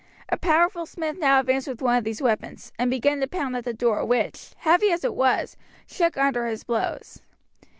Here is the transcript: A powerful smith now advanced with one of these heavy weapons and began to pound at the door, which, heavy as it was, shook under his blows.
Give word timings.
A 0.29 0.35
powerful 0.37 0.87
smith 0.87 1.19
now 1.19 1.39
advanced 1.39 1.67
with 1.67 1.79
one 1.79 1.95
of 1.95 2.03
these 2.03 2.17
heavy 2.17 2.23
weapons 2.29 2.73
and 2.79 2.89
began 2.89 3.19
to 3.19 3.27
pound 3.27 3.55
at 3.55 3.65
the 3.65 3.71
door, 3.71 4.03
which, 4.03 4.49
heavy 4.57 4.89
as 4.91 5.03
it 5.03 5.13
was, 5.13 5.57
shook 5.85 6.17
under 6.17 6.47
his 6.47 6.63
blows. 6.63 7.21